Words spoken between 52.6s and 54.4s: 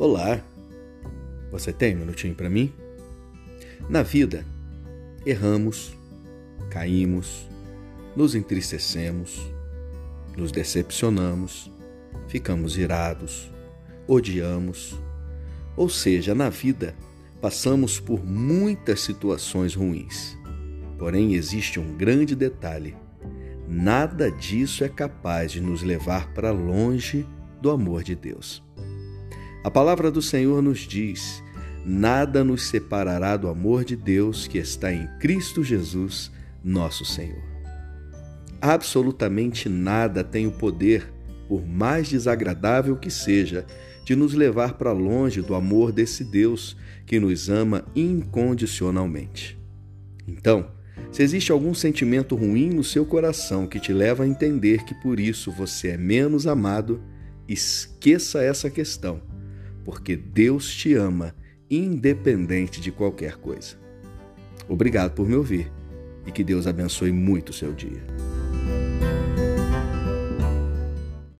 no seu coração que te leva a